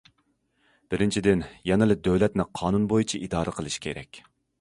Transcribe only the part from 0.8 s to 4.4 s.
بىرىنچىدىن، يەنىلا دۆلەتنى قانۇن بويىچە ئىدارە قىلىش كېرەك.